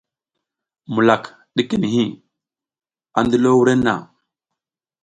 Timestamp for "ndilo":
3.25-3.49